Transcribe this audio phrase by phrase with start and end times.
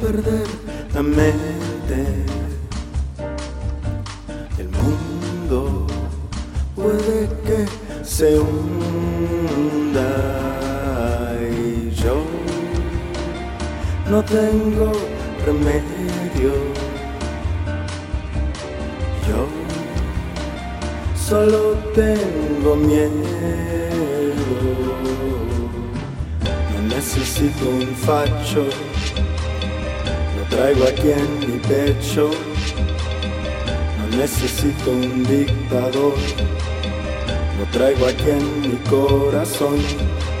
[0.00, 0.46] perder
[0.94, 1.98] la mente.
[4.58, 5.86] El mundo
[6.74, 7.66] puede que
[8.04, 10.08] se hunda
[11.50, 12.16] y yo
[14.10, 14.92] no tengo
[15.44, 16.52] remedio.
[19.28, 19.48] Yo
[21.16, 24.05] solo tengo miedo.
[27.38, 28.64] Necesito un facho,
[30.36, 32.30] lo traigo aquí en mi pecho.
[33.98, 36.14] No necesito un dictador,
[37.58, 39.76] lo traigo aquí en mi corazón.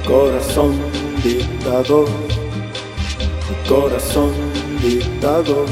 [0.06, 0.76] Corazón
[1.22, 2.08] dictador,
[3.48, 4.32] mi corazón
[4.80, 5.66] dictador,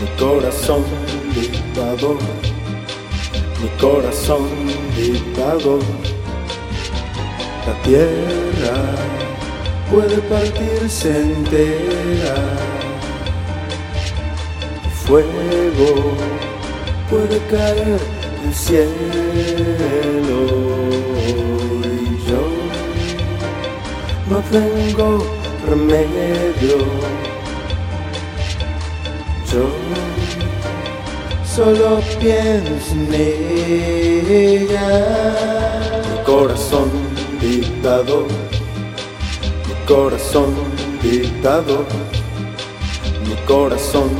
[0.00, 0.84] mi corazón
[1.34, 2.18] dictador,
[3.62, 4.48] mi corazón
[4.96, 5.80] dictador.
[7.66, 9.27] La tierra
[9.98, 12.36] puede partirse entera.
[14.84, 15.90] El fuego
[17.10, 17.98] puede caer
[18.40, 18.90] del cielo.
[21.82, 22.42] Y yo
[24.30, 25.08] no tengo
[25.66, 26.78] remedio.
[29.50, 29.64] Yo
[31.56, 34.88] solo pienso en ella.
[36.08, 36.88] Mi corazón
[37.40, 38.28] dictador,
[39.88, 40.54] corazón
[41.02, 41.86] dictador,
[43.26, 44.10] mi corazón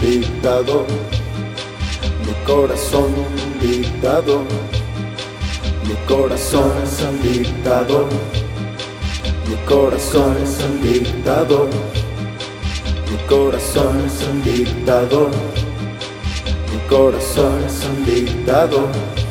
[0.00, 0.86] dictador,
[2.24, 3.12] mi corazón
[3.60, 4.44] dictador,
[5.84, 6.70] mi corazón
[7.24, 8.06] dictador,
[9.48, 10.36] mi corazón
[10.80, 11.70] dictador,
[13.10, 13.96] mi corazón
[14.44, 15.30] dictador,
[16.70, 17.64] mi corazón
[18.06, 19.25] dictador.